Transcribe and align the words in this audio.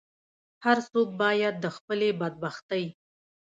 هر 0.65 0.77
څوک 0.91 1.07
باید 1.21 1.55
د 1.59 1.65
خپلې 1.75 2.09
بدبختۍ. 2.21 2.85